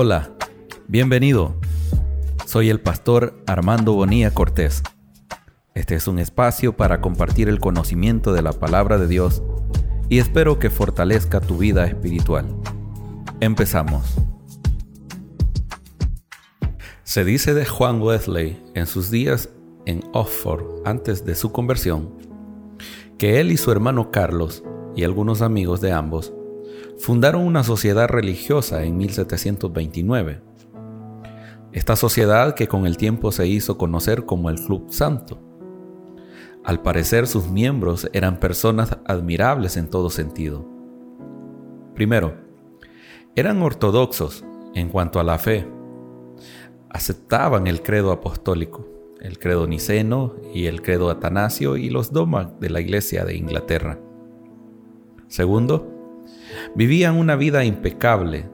[0.00, 0.30] Hola,
[0.86, 1.56] bienvenido.
[2.46, 4.84] Soy el pastor Armando Bonilla Cortés.
[5.74, 9.42] Este es un espacio para compartir el conocimiento de la palabra de Dios
[10.08, 12.46] y espero que fortalezca tu vida espiritual.
[13.40, 14.14] Empezamos.
[17.02, 19.48] Se dice de Juan Wesley en sus días
[19.84, 22.14] en Oxford antes de su conversión
[23.18, 24.62] que él y su hermano Carlos
[24.94, 26.32] y algunos amigos de ambos
[26.98, 30.42] fundaron una sociedad religiosa en 1729.
[31.72, 35.38] Esta sociedad que con el tiempo se hizo conocer como el Club Santo.
[36.64, 40.66] Al parecer sus miembros eran personas admirables en todo sentido.
[41.94, 42.34] Primero,
[43.36, 45.66] eran ortodoxos en cuanto a la fe.
[46.90, 48.86] Aceptaban el credo apostólico,
[49.20, 53.98] el credo niceno y el credo atanasio y los dogmas de la Iglesia de Inglaterra.
[55.28, 55.97] Segundo,
[56.74, 58.48] Vivían una vida impecable.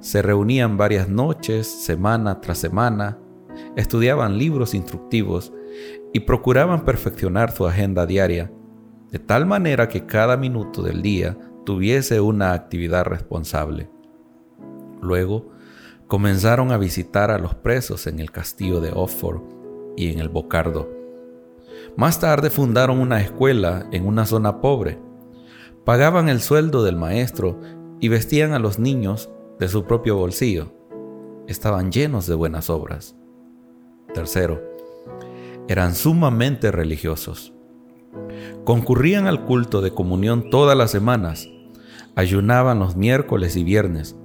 [0.00, 3.18] Se reunían varias noches, semana tras semana,
[3.76, 5.52] estudiaban libros instructivos
[6.12, 8.50] y procuraban perfeccionar su agenda diaria,
[9.10, 13.88] de tal manera que cada minuto del día tuviese una actividad responsable.
[15.00, 15.50] Luego,
[16.06, 19.40] comenzaron a visitar a los presos en el castillo de Oxford
[19.96, 20.90] y en el Bocardo.
[21.96, 24.98] Más tarde fundaron una escuela en una zona pobre
[25.84, 27.60] Pagaban el sueldo del maestro
[28.00, 30.72] y vestían a los niños de su propio bolsillo.
[31.46, 33.14] Estaban llenos de buenas obras.
[34.14, 34.62] Tercero,
[35.68, 37.52] eran sumamente religiosos.
[38.64, 41.50] Concurrían al culto de comunión todas las semanas,
[42.14, 44.16] ayunaban los miércoles y viernes,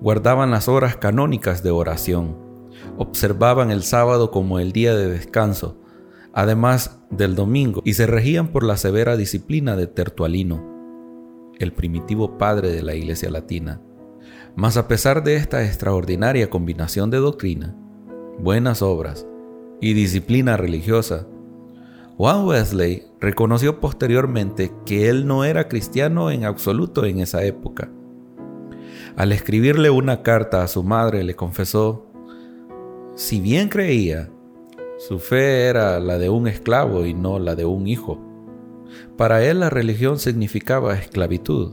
[0.00, 2.36] guardaban las horas canónicas de oración,
[2.98, 5.80] observaban el sábado como el día de descanso,
[6.32, 10.73] además del domingo, y se regían por la severa disciplina de Tertualino
[11.58, 13.80] el primitivo padre de la Iglesia Latina.
[14.56, 17.76] Mas a pesar de esta extraordinaria combinación de doctrina,
[18.38, 19.26] buenas obras
[19.80, 21.26] y disciplina religiosa,
[22.16, 27.90] Juan Wesley reconoció posteriormente que él no era cristiano en absoluto en esa época.
[29.16, 32.06] Al escribirle una carta a su madre le confesó,
[33.16, 34.30] si bien creía,
[34.98, 38.20] su fe era la de un esclavo y no la de un hijo.
[39.16, 41.72] Para él la religión significaba esclavitud,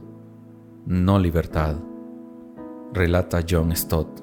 [0.86, 1.78] no libertad,
[2.94, 4.22] relata John Stott.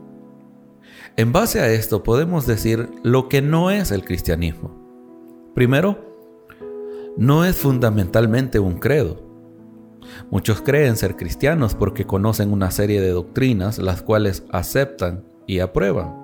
[1.16, 5.50] En base a esto podemos decir lo que no es el cristianismo.
[5.54, 6.08] Primero,
[7.16, 9.26] no es fundamentalmente un credo.
[10.30, 16.14] Muchos creen ser cristianos porque conocen una serie de doctrinas las cuales aceptan y aprueban.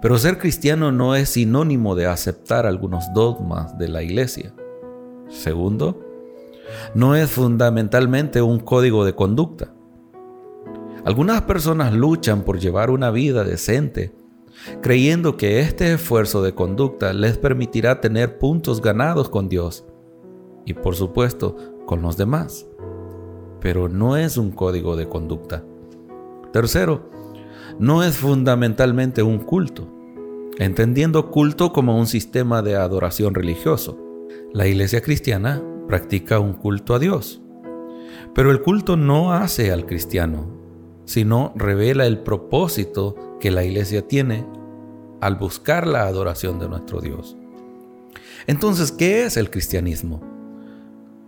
[0.00, 4.54] Pero ser cristiano no es sinónimo de aceptar algunos dogmas de la iglesia.
[5.30, 5.98] Segundo,
[6.94, 9.72] no es fundamentalmente un código de conducta.
[11.04, 14.12] Algunas personas luchan por llevar una vida decente,
[14.82, 19.86] creyendo que este esfuerzo de conducta les permitirá tener puntos ganados con Dios
[20.66, 22.66] y por supuesto con los demás.
[23.60, 25.64] Pero no es un código de conducta.
[26.52, 27.08] Tercero,
[27.78, 29.88] no es fundamentalmente un culto,
[30.58, 34.09] entendiendo culto como un sistema de adoración religioso.
[34.52, 37.40] La iglesia cristiana practica un culto a Dios,
[38.34, 40.50] pero el culto no hace al cristiano,
[41.04, 44.44] sino revela el propósito que la iglesia tiene
[45.20, 47.36] al buscar la adoración de nuestro Dios.
[48.48, 50.20] Entonces, ¿qué es el cristianismo?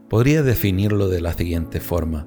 [0.09, 2.27] Podría definirlo de la siguiente forma.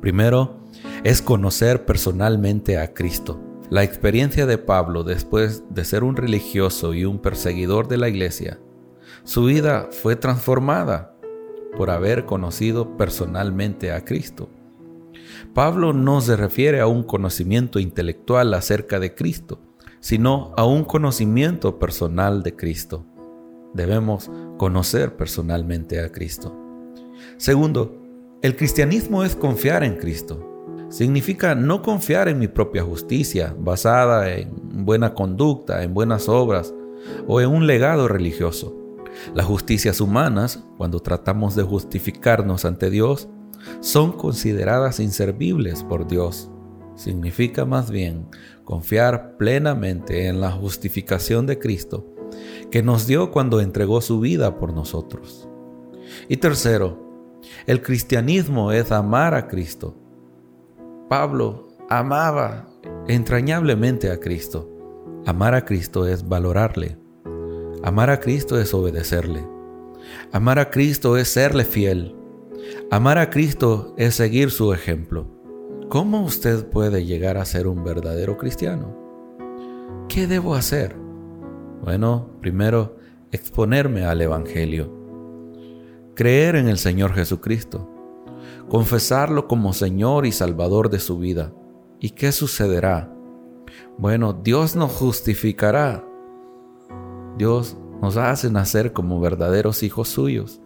[0.00, 0.64] Primero,
[1.04, 3.40] es conocer personalmente a Cristo.
[3.70, 8.58] La experiencia de Pablo después de ser un religioso y un perseguidor de la iglesia
[9.24, 11.16] su vida fue transformada
[11.78, 14.50] por haber conocido personalmente a Cristo.
[15.54, 19.60] Pablo no se refiere a un conocimiento intelectual acerca de Cristo,
[20.00, 23.06] sino a un conocimiento personal de Cristo.
[23.72, 26.54] Debemos conocer personalmente a Cristo.
[27.38, 28.02] Segundo,
[28.42, 30.50] el cristianismo es confiar en Cristo.
[30.90, 36.74] Significa no confiar en mi propia justicia, basada en buena conducta, en buenas obras
[37.26, 38.83] o en un legado religioso.
[39.34, 43.28] Las justicias humanas, cuando tratamos de justificarnos ante Dios,
[43.80, 46.50] son consideradas inservibles por Dios.
[46.96, 48.28] Significa más bien
[48.64, 52.14] confiar plenamente en la justificación de Cristo
[52.70, 55.48] que nos dio cuando entregó su vida por nosotros.
[56.28, 56.98] Y tercero,
[57.66, 59.96] el cristianismo es amar a Cristo.
[61.08, 62.66] Pablo amaba
[63.08, 64.70] entrañablemente a Cristo.
[65.26, 66.98] Amar a Cristo es valorarle,
[67.84, 69.46] Amar a Cristo es obedecerle.
[70.32, 72.16] Amar a Cristo es serle fiel.
[72.90, 75.26] Amar a Cristo es seguir su ejemplo.
[75.90, 78.96] ¿Cómo usted puede llegar a ser un verdadero cristiano?
[80.08, 80.96] ¿Qué debo hacer?
[81.82, 82.96] Bueno, primero,
[83.32, 84.90] exponerme al Evangelio,
[86.14, 87.86] creer en el Señor Jesucristo,
[88.70, 91.52] confesarlo como Señor y Salvador de su vida.
[92.00, 93.14] ¿Y qué sucederá?
[93.98, 96.13] Bueno, Dios nos justificará.
[97.36, 100.60] Dios nos hace nacer como verdaderos hijos suyos.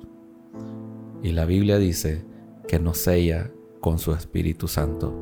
[1.23, 2.25] Y la Biblia dice
[2.67, 3.51] que nos sella
[3.81, 5.15] con su Espíritu Santo.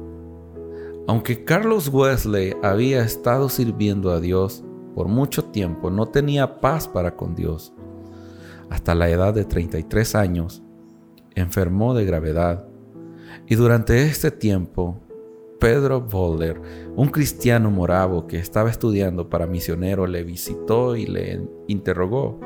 [1.06, 4.64] Aunque Carlos Wesley había estado sirviendo a Dios
[4.94, 7.72] por mucho tiempo, no tenía paz para con Dios.
[8.70, 10.62] Hasta la edad de 33 años,
[11.37, 12.66] enfermó de gravedad
[13.46, 14.98] y durante este tiempo
[15.58, 16.61] Pedro Boulder,
[16.97, 22.38] un cristiano moravo que estaba estudiando para misionero, le visitó y le interrogó.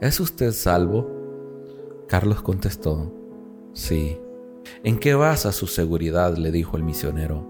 [0.00, 1.10] ¿Es usted salvo?
[2.06, 3.12] Carlos contestó,
[3.74, 4.18] sí.
[4.82, 6.36] ¿En qué basa su seguridad?
[6.36, 7.46] le dijo el misionero.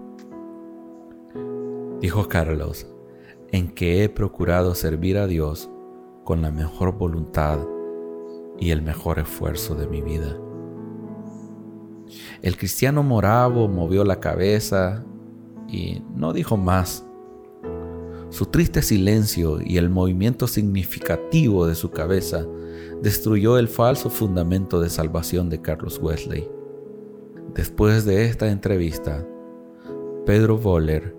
[2.01, 2.87] Dijo Carlos,
[3.51, 5.69] en que he procurado servir a Dios
[6.23, 7.59] con la mejor voluntad
[8.59, 10.37] y el mejor esfuerzo de mi vida.
[12.41, 15.03] El cristiano moravo movió la cabeza
[15.67, 17.05] y no dijo más.
[18.29, 22.45] Su triste silencio y el movimiento significativo de su cabeza
[23.01, 26.47] destruyó el falso fundamento de salvación de Carlos Wesley.
[27.53, 29.25] Después de esta entrevista,
[30.25, 31.15] Pedro Boller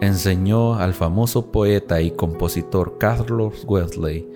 [0.00, 4.28] enseñó al famoso poeta y compositor Carlos Wesley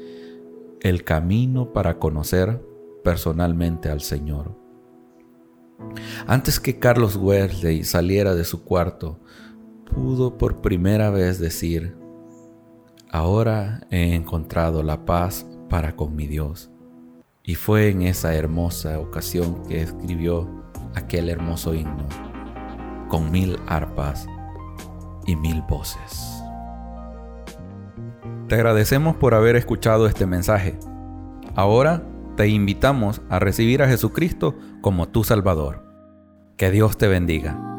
[0.80, 2.60] el camino para conocer
[3.04, 4.59] personalmente al Señor.
[6.26, 9.20] Antes que Carlos Wesley saliera de su cuarto,
[9.92, 11.96] pudo por primera vez decir,
[13.10, 16.70] ahora he encontrado la paz para con mi Dios.
[17.42, 20.48] Y fue en esa hermosa ocasión que escribió
[20.94, 22.06] aquel hermoso himno,
[23.08, 24.26] con mil arpas
[25.26, 26.42] y mil voces.
[28.48, 30.78] Te agradecemos por haber escuchado este mensaje.
[31.54, 32.04] Ahora
[32.40, 35.84] te invitamos a recibir a Jesucristo como tu Salvador.
[36.56, 37.69] Que Dios te bendiga.